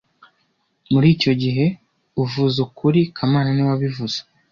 [0.91, 1.65] Muri icyo gihe,
[2.23, 4.17] uvuze ukuri kamana niwe wabivuze